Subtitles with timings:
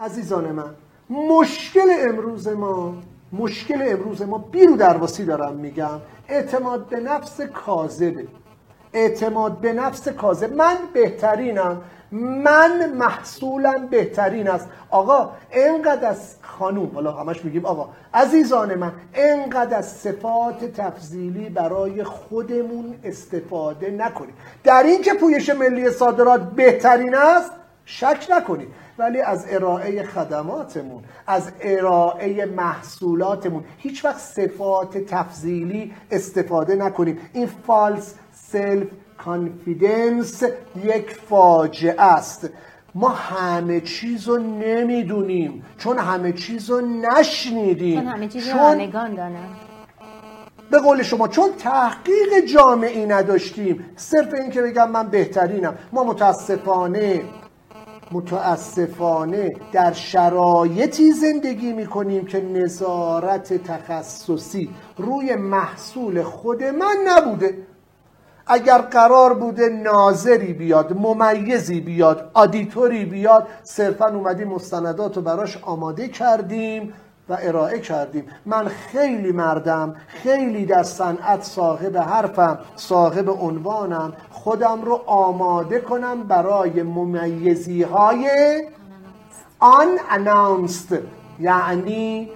[0.00, 0.74] عزیزان من
[1.10, 2.94] مشکل امروز ما
[3.32, 6.00] مشکل امروز ما بیرو درواسی دارم میگم.
[6.28, 8.26] اعتماد به نفس کاذبه.
[8.92, 10.52] اعتماد به نفس کاذب.
[10.52, 11.80] من بهترینم.
[12.12, 14.68] من محصولم بهترین است.
[14.90, 22.04] آقا انقدر از خانوم حالا همش میگیم آقا عزیزان من انقدر از صفات تفضیلی برای
[22.04, 24.34] خودمون استفاده نکنید.
[24.64, 27.50] در این که پویش ملی صادرات بهترین است
[27.90, 28.68] شک نکنید.
[28.98, 38.14] ولی از ارائه خدماتمون از ارائه محصولاتمون هیچ وقت صفات تفضیلی استفاده نکنیم این false
[38.32, 40.42] self-confidence
[40.84, 42.50] یک فاجعه است.
[42.94, 45.64] ما همه چیز رو نمی‌دونیم.
[45.78, 48.00] چون همه چیز رو نشنیدیم.
[48.00, 49.56] چون همه چیز رو دانم
[50.70, 53.84] به قول شما چون تحقیق جامعی نداشتیم.
[53.96, 55.78] صرف این که بگم من بهترینم.
[55.92, 57.22] ما متاسفانه
[58.12, 67.66] متاسفانه در شرایطی زندگی می‌کنیم که نظارت تخصصی روی محصول خود من نبوده.
[68.46, 76.08] اگر قرار بوده ناظری بیاد ممیزی بیاد آدیتوری بیاد صرفا اومدیم مستندات رو براش آماده
[76.08, 76.92] کردیم.
[77.28, 78.24] و ارائه کردیم.
[78.46, 84.12] من خیلی مردم خیلی در صنعت صاحب حرفم صاحب عنوانم.
[84.30, 88.30] خودم رو آماده کنم برای ممیزی های
[89.62, 90.94] unannounced
[91.40, 92.30] یعنی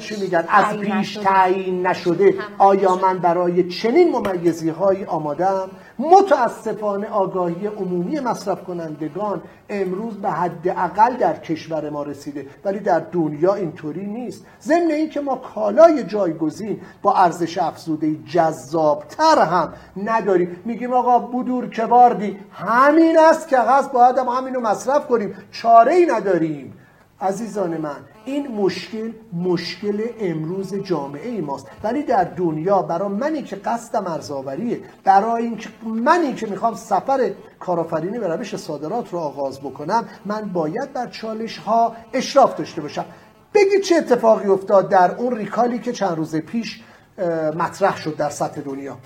[0.00, 2.34] چی میگن؟ از پیش تعیین نشده.
[2.58, 10.68] آیا من برای چنین ممیزی هایی آمادم؟ متاسفانه آگاهی عمومی مصرف کنندگان امروز به حد
[10.68, 14.44] اقل در کشور ما رسیده ولی در دنیا اینطوری نیست.
[14.62, 20.62] ضمن اینکه ما کالای جایگزین با ارزش افزوده جذابتر هم نداریم.
[20.64, 25.34] میگیم آقا بودور کباردی همین است که هست باید هم همینو مصرف کنیم.
[25.52, 26.74] چاره ای نداریم.
[27.20, 31.66] عزیزان من این مشکل مشکل امروز جامعه ای ماست.
[31.82, 37.30] ولی در دنیا برای منی که قصدم ارزآوریه برای اینکه منی که می‌خوام سفر
[37.60, 43.04] کارآفرینی به روش صادرات رو آغاز بکنم من باید بر چالش ها اشراف داشته باشم.
[43.54, 46.82] بگید چه اتفاقی افتاد در اون ریکالی که چند روز پیش
[47.56, 48.96] مطرح شد در سطح دنیا.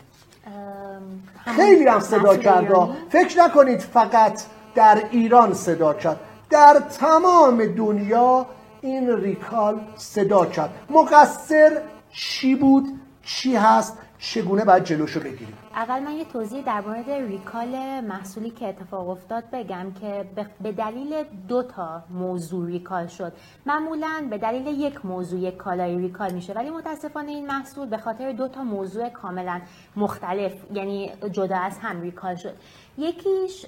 [1.45, 2.89] خیلی هم صدا کرد.
[3.09, 4.43] فکر نکنید فقط
[4.75, 6.21] در ایران صدا کرد.
[6.50, 8.47] در تمام دنیا
[8.83, 10.71] این recall صدا کرد.
[10.91, 11.83] مقصر
[12.13, 12.85] چی بود؟
[13.23, 18.69] چی هست؟ چگونه باید جلوشو بگیریم؟ اول من یه توضیح در مورد recall محصولی که
[18.69, 20.25] اتفاق افتاد بگم که
[20.61, 23.33] به دلیل دو تا موضوع recall شد.
[23.67, 28.33] معمولا به دلیل یک موضوع یک کالای recall میشه ولی متاسفانه این محصول به خاطر
[28.33, 29.61] دو تا موضوع کاملا
[29.97, 32.55] مختلف یعنی جدا از هم ریکال شد.
[33.00, 33.66] یکیش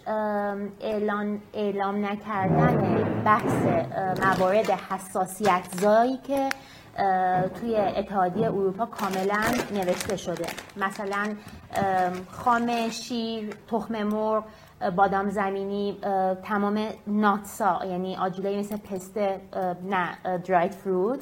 [0.81, 3.67] اعلان اعلام نکردن بحث
[4.25, 6.49] موارد حساسیت زایی که
[7.61, 9.43] توی اتحادیه اروپا کاملا
[9.75, 10.47] نوشته شده.
[10.77, 11.35] مثلا
[12.31, 14.45] خام شیر تخم مرغ
[14.97, 15.99] بادام زمینی
[16.43, 19.41] تمام ناتسا یعنی آجوله مثل پسته
[19.83, 21.21] نه درایت فروت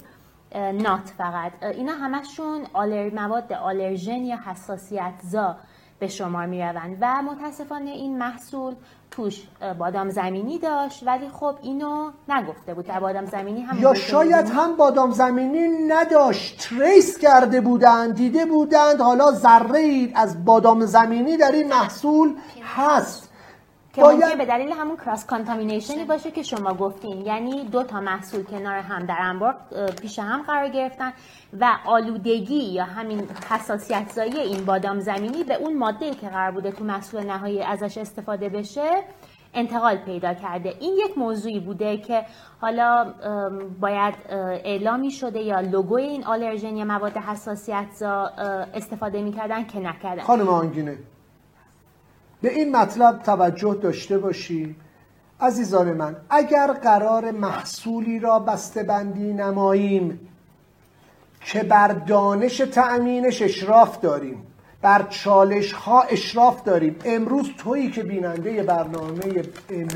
[0.54, 1.52] nut فقط.
[1.62, 5.56] اینا همشون آلر مواد آلرژن یا حساسیت زا
[6.00, 8.74] به شمار می روند و متاسفانه این محصول
[9.10, 9.42] توش
[9.78, 12.86] بادام زمینی داشت ولی خب اینو نگفته بود.
[12.86, 16.68] در بادام زمینی هم یا شاید هم بادام زمینی نداشت.
[16.68, 19.00] trace کرده بودند دیده بودند.
[19.00, 22.34] حالا ذره از بادام زمینی در این محصول
[22.76, 23.29] هست.
[23.92, 24.38] که باید...
[24.38, 26.30] به دلیل همون cross contamination ی باشه.
[26.30, 27.26] که شما گفتین.
[27.26, 29.56] یعنی دو تا محصول کنار هم در انبار
[30.02, 31.12] پیش هم قرار گرفتن
[31.60, 36.72] و آلودگی یا همین حساسیت زایی این بادام زمینی به اون ماده که قرار بوده
[36.72, 38.90] تو محصول نهایی ازش استفاده بشه
[39.54, 40.74] انتقال پیدا کرده.
[40.80, 42.26] این یک موضوعی بوده که
[42.60, 43.14] حالا
[43.80, 44.14] باید
[44.64, 48.30] اعلامی شده یا لوگوی این آلرژن یا مواد حساسیت زا
[48.74, 50.22] استفاده می‌کردن که نکردن.
[50.22, 50.98] خانم آنگینه
[52.42, 54.76] به این مطلب توجه داشته باشی.
[55.40, 58.38] عزیزان من اگر قرار محصولی را
[58.76, 60.28] بندی نماییم
[61.44, 64.46] که بر دانش تأمینش اشراف داریم.
[64.82, 66.96] بر چالش ها اشراف داریم.
[67.04, 69.42] امروز تویی که بیننده برنامه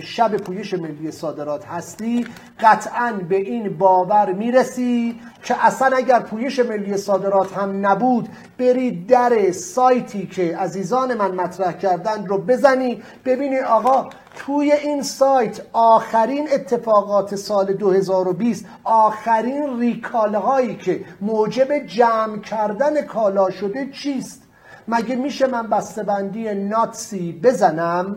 [0.03, 2.27] شب پویش ملی صادرات هستی
[2.61, 8.29] قطعا به این باور می‌رسی که اصلا اگر پویش ملی صادرات هم نبود
[8.59, 13.03] برید در سایتی که عزیزان من مطرح کردن رو بزنی.
[13.25, 22.39] ببینی آقا توی این سایت آخرین اتفاقات سال 2020 آخرین ریکاله هایی که موجب جمع
[22.39, 24.44] کردن کالا شده چیست؟
[24.89, 28.17] مگه میشه من بسته‌بندی ناتسی بزنم؟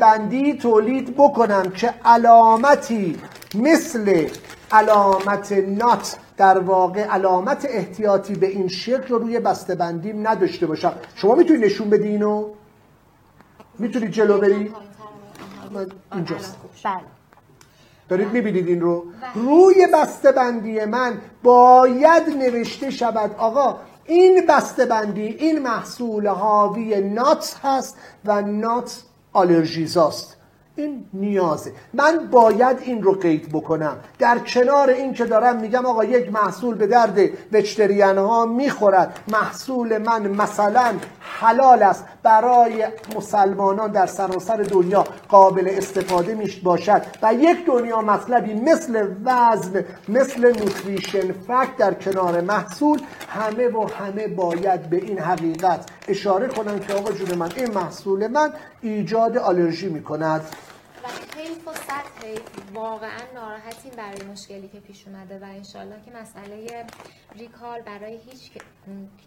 [0.00, 3.20] بندی تولید بکنم که علامتی
[3.54, 4.28] مثل
[4.72, 9.40] علامت نات در واقع علامت احتیاطی به این شکل رو روی
[9.74, 10.92] بندیم نداشته باشم.
[11.14, 12.48] شما می‌تونی نشون بدی اینو؟
[13.78, 14.72] می‌تونی جلو بری؟
[16.12, 16.56] اینجاست.
[16.84, 17.00] بله.
[18.08, 25.26] دارید می‌بینید این رو؟ روی بسته بندی من باید نوشته شود آقا این بسته بندی
[25.26, 29.02] این محصول حاوی نات هست و نات
[29.32, 30.36] آلرژیزاست
[30.76, 31.72] این نیازه.
[31.92, 33.96] من باید این رو قید بکنم.
[34.18, 37.18] در کنار این که دارم میگم آقا یک محصول به درد
[37.52, 39.18] وجتریان ها می‌خورد.
[39.28, 42.04] محصول من مثلا حلال است.
[42.22, 42.86] برای
[43.16, 47.02] مسلمانان در سراسر دنیا قابل استفاده میش باشد.
[47.22, 54.28] و یک دنیا مطلبی مثل وزن مثل نوتریشن فکت در کنار محصول همه و همه
[54.28, 59.88] باید به این حقیقت اشاره کنن که آقا جون من این محصول من ایجاد آلرژی
[59.88, 60.40] می‌کند
[61.04, 62.40] و حیف و صد حیف
[62.74, 66.86] واقعا ناراحتیم برای مشکلی که پیش اومده و انشالله که مسئله
[67.34, 68.50] recall برای هیچ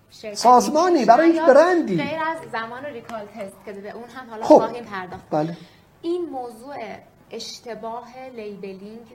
[0.09, 1.97] شرکتی سازمانی برای هیچ برندی.
[1.97, 4.57] غیر از زمان recall test که به اون هم حالا خب.
[4.57, 5.29] خواهیم پرداخت.
[5.29, 5.57] بله.
[6.01, 6.75] این موضوع
[7.31, 9.07] اشتباه labeling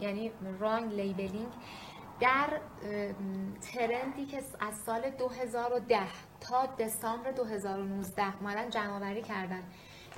[0.00, 1.52] یعنی wrong labeling
[2.20, 2.60] در
[3.72, 5.98] trend ی که از سال 2010
[6.40, 9.62] تا دسامبر 2019 اومدن جمع کردن.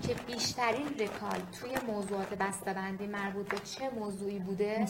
[0.03, 4.87] که بیشترین recall توی موضوعات بسته‌بندی مربوط به چه موضوعی بوده؟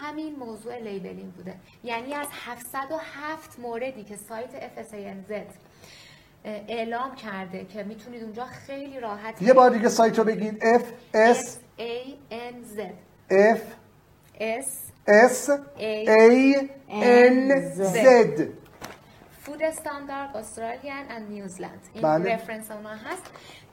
[0.00, 1.54] همین موضوع labeling بوده.
[1.84, 5.32] یعنی از 707 موردی که سایت FSANZ
[6.44, 10.62] اعلام کرده که می‌تونید اونجا خیلی راحت یه بار دیگه سایت رو بگید.
[10.62, 10.82] F
[11.14, 11.46] S
[11.78, 12.80] A N Z.
[13.30, 13.60] F
[14.40, 16.54] S S A
[16.90, 18.42] N Z.
[19.40, 22.34] Food Standard Australian and New Zealand این بله.
[22.34, 23.22] reference اونا هست.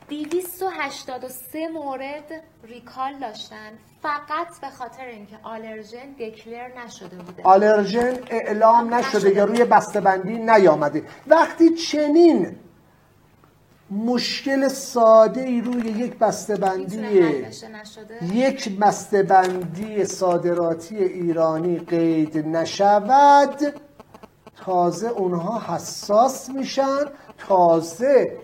[0.09, 3.71] 283 مورد recall داشتن.
[4.01, 7.43] فقط به خاطر اینکه آلرژن declare نشده بوده.
[7.43, 11.03] آلرژن اعلام نشده یا روی بسته‌بندی نیامده.
[11.27, 12.55] وقتی چنین
[13.91, 17.23] مشکل ساده ای روی یک بسته‌بندی
[18.33, 23.81] یک بسته‌بندی صادراتی ایرانی قید نشود
[24.65, 27.05] تازه اونها حساس میشن
[27.47, 28.37] تازه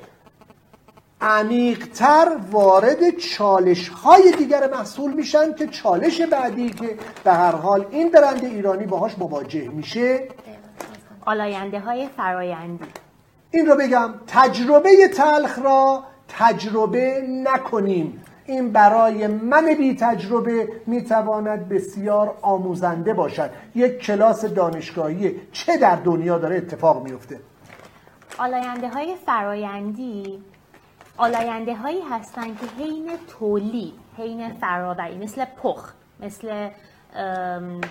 [1.23, 8.11] عمیقتر وارد چالش های دیگر محصول میشن که چالش بعدی که به هر حال این
[8.11, 10.27] برند ایرانی باهاش مواجه میشه.
[11.25, 12.85] آلاینده های فرایندی.
[13.51, 18.23] این رو بگم تجربه تلخ را تجربه نکنیم.
[18.45, 23.49] این برای من بی تجربه می‌تواند بسیار آموزنده باشد.
[23.75, 27.39] یک کلاس دانشگاهی چه در دنیا داره اتفاق میفته؟
[28.37, 30.43] آلاینده های فرایندی
[31.17, 36.69] آلاینده هایی هستند که حین تولید حین فراوری مثل پخ مثل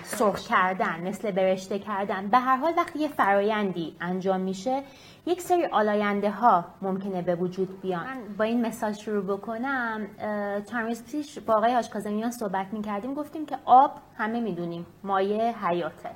[0.03, 2.27] سرخ کردن مثل برشته کردن.
[2.27, 4.83] به هر حال وقتی یه فرایندی انجام میشه
[5.25, 8.03] یک سری آلاینده ها ممکنه به وجود بیان.
[8.03, 10.07] من با این مثال شروع بکنم.
[10.71, 13.13] چند روز پیش با آقای هاشکازمیان صحبت می‌کردیم.
[13.13, 16.09] گفتیم که آب همه می‌دونیم مایه حیاته.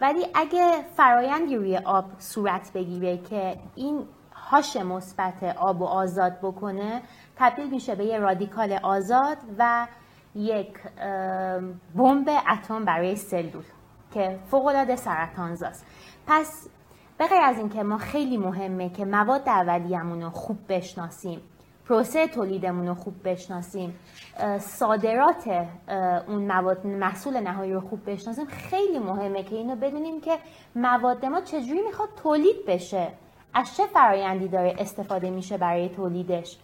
[0.00, 4.02] ولی اگه فرایندی روی آب صورت بگیره که این
[4.50, 7.02] هاش مثبت آب و آزاد بکنه
[7.36, 9.86] تبدیل میشه به یه رادیکال آزاد و
[10.34, 10.78] یک
[11.94, 13.64] بمب اتم برای سلول
[14.14, 15.86] که فوق‌العاده سرطانزاست.
[16.26, 16.68] پس
[17.18, 21.40] به از اینکه ما خیلی مهمه که مواد اولیه‌مون رو خوب بشناسیم
[21.88, 23.94] پروسه تولیدمون رو خوب بشناسیم
[24.58, 25.66] صادرات
[26.28, 30.38] اون مواد محصول نهایی رو خوب بشناسیم خیلی مهمه که اینو بدونیم که
[30.76, 33.12] مواد ما چجوری می‌خواد تولید بشه.
[33.54, 36.58] از چه فرایندی داره استفاده میشه برای تولیدش؟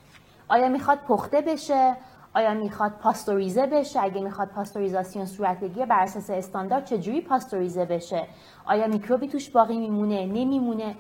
[0.49, 1.97] آیا می‌خواد پخته بشه؟
[2.35, 8.27] آیا می‌خواد پاستوریزه بشه؟ اگه می‌خواد پاستوریزاسیون صورت بگیره بر اساس استاندارد چجوری پاستوریزه بشه؟
[8.67, 10.95] آیا میکروبی توش باقی میمونه؟ نمیمونه؟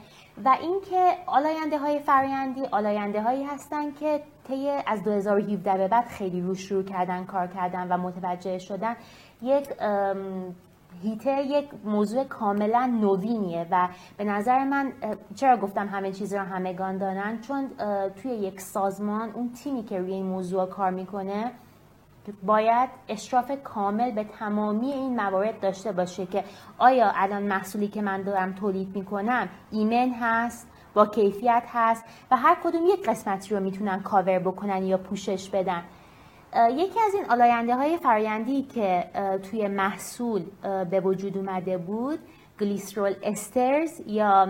[0.44, 6.40] و اینکه آلاینده های فرایندی آلاینده هایی هستن که طی از 2017 به بعد خیلی
[6.40, 8.96] روش شروع کردن کار کردن و متوجه شدن
[9.42, 9.68] یک
[11.02, 14.92] هیته یک موضوع کاملا نوینیه و به نظر من
[15.34, 17.70] چرا گفتم همه چیز رو همگان دارن؟ چون
[18.22, 21.52] توی یک سازمان اون تیمی که روی این موضوع کار می‌کنه
[22.42, 26.44] باید اشراف کامل به تمامی این موارد داشته باشه که
[26.78, 32.56] آیا الان محصولی که من دارم تولید می‌کنم ایمن هست با کیفیت هست و هر
[32.64, 35.82] کدوم یک قسمتی رو می‌تونن کاور بکنن یا پوشش بدن.
[36.70, 39.04] یکی از این آلاینده های فرایندی که
[39.50, 40.44] توی محصول
[40.90, 42.18] به وجود اومده بود
[42.60, 44.48] گلیسرول استرز یا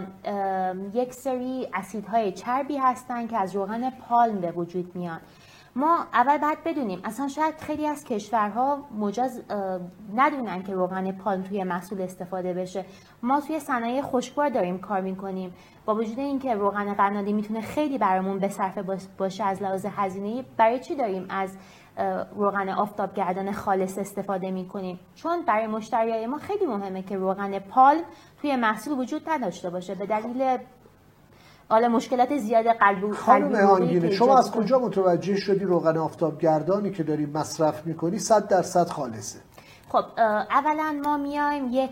[0.95, 5.21] یک سری اسیدهای چربی هستن که از روغن پالم به وجود میان.
[5.77, 9.43] ما اول باید بدونیم اصلا شاید خیلی از کشورها مجاز
[10.15, 12.85] ندونن که روغن پالم توی محصول استفاده بشه.
[13.23, 15.55] ما توی صنایع خشکبار داریم کار می‌کنیم.
[15.85, 18.85] با وجود اینکه روغن قنادی می‌تونه خیلی برامون به صرفه
[19.19, 21.57] باشه از لحاظ هزینه برای چی داریم از
[22.37, 25.01] روغن آفتابگردان خالص استفاده می‌کنیم.
[25.15, 28.03] چون برای مشتریای ما خیلی مهمه که روغن پالم
[28.41, 29.95] توی محصول وجود نداشته باشه.
[29.95, 30.59] به دلیل
[31.69, 37.87] حالا مشکلات زیاد قلب خانم شما از کجا متوجه شدی روغن آفتابگردانی که داری مصرف
[37.87, 39.39] می‌کنی 100 درصد خالصه؟
[39.89, 40.05] خب
[40.51, 41.91] اولا ما میایم یک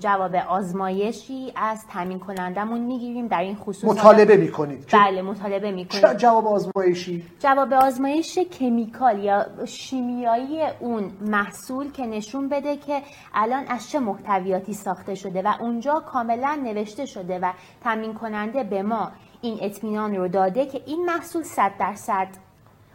[0.00, 3.26] جواب آزمایشی از تامین کنندمون می‌گیریم.
[3.26, 4.88] در این خصوص مطالبه می‌کنید.
[4.92, 12.76] بله مطالبه می‌کنید جواب آزمایشی؟ جواب آزمایش کمیکال یا شیمیایی اون محصول که نشون بده
[12.76, 13.02] که
[13.34, 17.52] الان از چه محتویاتی ساخته شده و اونجا کاملا نوشته شده و
[17.84, 22.28] تامین کننده به ما این اطمینان رو داده که این محصول 100 درصد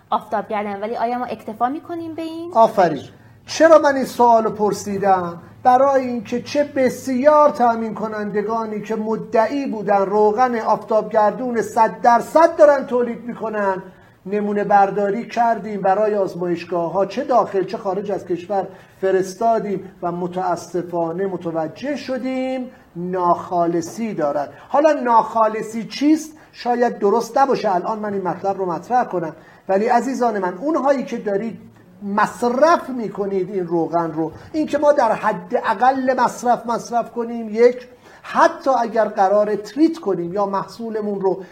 [0.10, 3.04] آفتاب گردن ولی آیا ما اکتفا می‌کنیم به این؟ آفرین.
[3.50, 10.60] چرا من این سوال پرسیدم؟ برای اینکه چه بسیار تأمین کنندگانی که مدعی بودن روغن
[10.60, 13.84] آفتابگردون صد درصد دارن تولید می‌کنن.
[14.26, 18.68] نمونه برداری کردیم برای آزمایشگاه ها چه داخل چه خارج از کشور
[19.02, 24.54] فرستادیم و متاسفانه متوجه شدیم ناخالصی دارد.
[24.70, 27.76] حالا ناخالصی چیست؟ شاید درست نباشه.
[27.76, 29.36] الان من این مطلب رو مطرح کنم.
[29.70, 31.69] ولی عزیزان من اونهایی که دارید
[32.04, 34.32] مصرف می‌کنید این روغن رو.
[34.54, 37.88] اینکه ما در حد اقل مصرف مصرف کنیم یک
[38.22, 41.44] حتی اگر قرار تریت کنیم یا محصولمون رو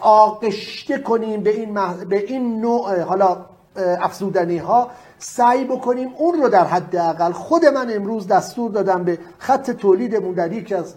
[0.00, 3.36] آغشته کنیم به این, به این نوع حالا
[3.76, 7.32] افزودنی ها سعی بکنیم اون رو در حد اقل.
[7.32, 10.94] خود من امروز دستور دادم به خط تولیدمون در یکی از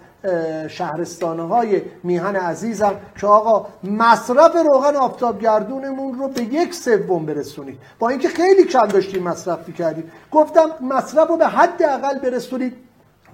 [0.68, 7.80] شهرستانه های میهن عزیزم که آقا مصرف روغن آفتابگردونمون رو به یک سوم برسونید.
[8.00, 10.12] با اینکه خیلی کم داشتیم مصرف می‌کردیم.
[10.32, 12.76] گفتم مصرف رو به حد اقل برسونید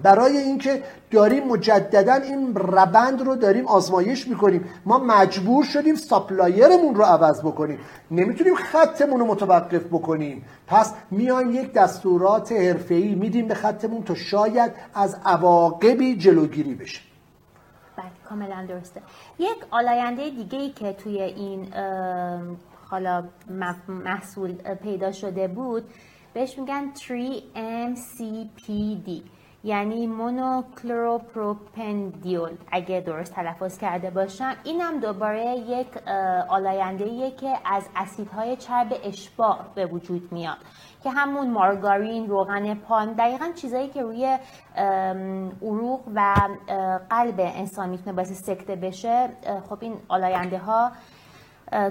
[0.02, 4.64] برای اینکه داریم مجددا این ربند رو داریم آزمایش می‌کنیم.
[4.86, 7.78] ما مجبور شدیم supplier مون رو عوض بکنیم.
[8.10, 10.44] نمی‌تونیم خطمون رو متوقف بکنیم.
[10.66, 17.00] پس میایم یک دستورات حرفه‌ای میدیم به خطمون تا شاید از عواقبی جلوگیری بشه.
[17.96, 19.02] بله کاملا درسته.
[19.38, 21.66] یک آلاینده دیگه ای که توی این
[22.90, 23.24] حالا
[23.88, 24.52] محصول
[24.82, 25.84] پیدا شده بود
[26.34, 29.10] بهش میگن 3MCPD
[29.64, 34.54] یعنی مونوکلوروپروپندیول اگه درست تلفظ کرده باشم.
[34.64, 35.86] اینم دوباره یک
[36.48, 40.58] آلاینده که از اسیدهای چرب اشباع به وجود میاد.
[41.02, 44.38] که همون مارگارین روغن پالم دقیقا چیزایی که روی
[45.62, 46.34] عروق و
[47.10, 49.28] قلب انسان می‌تونه باعث سکته بشه.
[49.68, 50.90] خب این آلاینده ها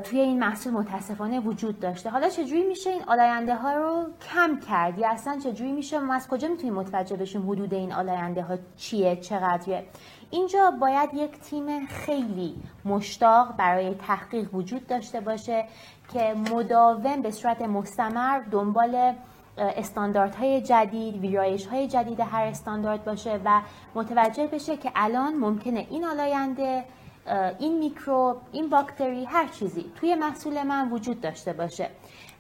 [0.04, 2.10] توی این محصول متاسفانه وجود داشته.
[2.10, 6.28] حالا چجوری میشه این آلاینده ها رو کم کرد؟ یا اصلا چجوری میشه؟ ما از
[6.28, 9.86] کجا می‌تونیم متوجه بشیم حدود این آلاینده ها چیه چقدره؟
[10.30, 12.56] اینجا باید یک تیم خیلی
[12.86, 15.66] مشتاق برای تحقیق وجود داشته باشه
[16.14, 19.14] که مداوم به صورت مستمر دنبال
[19.58, 23.62] استانداردهای جدید ویرایش های جدید هر استاندارد باشه و
[23.96, 26.86] متوجه بشه که الان ممکنه این آلاینده
[27.60, 31.90] این میکروب این باکتری هر چیزی توی محصول من وجود داشته باشه.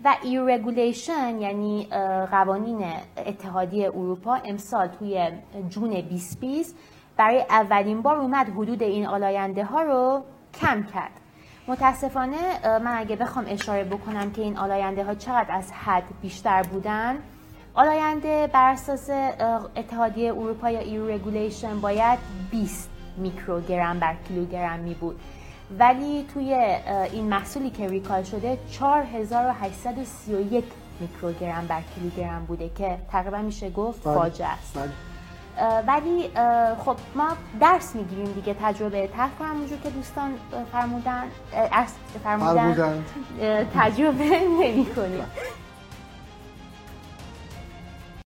[0.03, 1.87] و EU regulation یعنی
[2.31, 2.85] قوانین
[3.17, 5.31] اتحادیه اروپا امسال توی
[5.69, 6.75] جون 2020
[7.17, 10.23] برای اولین بار اومد حدود این آلاینده ها رو
[10.61, 11.11] کم کرد.
[11.67, 12.37] متاسفانه
[12.79, 17.17] من اگه بخوام اشاره بکنم که این آلاینده ها چقدر از حد بیشتر بودن
[17.73, 19.09] آلاینده بر اساس
[19.75, 22.19] اتحادیه اروپا یا EU regulation باید
[22.51, 25.19] 20 میکروگرم بر کیلوگرم می بود
[25.79, 26.53] ولی توی
[27.11, 30.65] این محصولی که ریکال شده 4831
[30.99, 34.15] میکروگرم بر کیلوگرم بوده که تقریبا میشه گفت بله.
[34.15, 34.77] فاجعه است.
[34.77, 34.91] بله.
[35.87, 36.29] ولی
[36.85, 37.27] خب ما
[37.59, 40.31] درس می‌گیریم دیگه تجربه تلخ همونجور که دوستان
[40.71, 41.23] فرمودن
[42.23, 43.03] فرمودن.
[43.75, 45.23] تجربه نمی کنیم